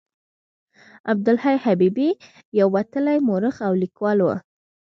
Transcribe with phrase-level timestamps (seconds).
[1.11, 2.09] عبدالحي حبیبي
[2.59, 4.27] یو وتلی مورخ او لیکوال و.